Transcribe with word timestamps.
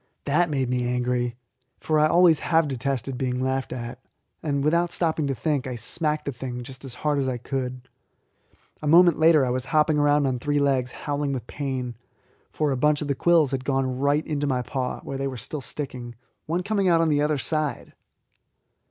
That 0.25 0.49
made 0.49 0.67
me 0.67 0.87
angry, 0.87 1.35
for 1.79 1.99
I 1.99 2.07
always 2.07 2.39
have 2.39 2.67
detested 2.67 3.19
being 3.19 3.39
laughed 3.39 3.71
at, 3.71 3.99
and, 4.41 4.63
without 4.63 4.91
stopping 4.91 5.27
to 5.27 5.35
think, 5.35 5.67
I 5.67 5.75
smacked 5.75 6.25
the 6.25 6.31
thing 6.31 6.63
just 6.63 6.83
as 6.83 6.95
hard 6.95 7.19
as 7.19 7.27
I 7.27 7.37
could. 7.37 7.87
A 8.81 8.87
moment 8.87 9.19
later 9.19 9.45
I 9.45 9.51
was 9.51 9.65
hopping 9.65 9.99
round 9.99 10.25
on 10.25 10.39
three 10.39 10.57
legs 10.57 10.91
howling 10.91 11.33
with 11.33 11.45
pain, 11.45 11.93
for 12.49 12.71
a 12.71 12.77
bunch 12.77 13.03
of 13.03 13.09
the 13.09 13.13
quills 13.13 13.51
had 13.51 13.63
gone 13.63 13.99
right 13.99 14.25
into 14.25 14.47
my 14.47 14.63
paw, 14.63 15.01
where 15.01 15.19
they 15.19 15.27
were 15.27 15.37
still 15.37 15.61
sticking, 15.61 16.15
one 16.47 16.63
coming 16.63 16.87
out 16.89 17.01
on 17.01 17.09
the 17.09 17.21
other 17.21 17.37
side. 17.37 17.93